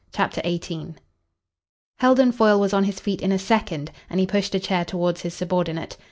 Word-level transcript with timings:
CHAPTER 0.15 0.41
XVIII 0.43 0.95
Heldon 1.97 2.31
Foyle 2.31 2.59
was 2.59 2.73
on 2.73 2.85
his 2.85 2.99
feet 2.99 3.21
in 3.21 3.31
a 3.31 3.37
second, 3.37 3.91
and 4.09 4.19
he 4.19 4.25
pushed 4.25 4.55
a 4.55 4.59
chair 4.59 4.83
towards 4.83 5.21
his 5.21 5.35
subordinate. 5.35 5.95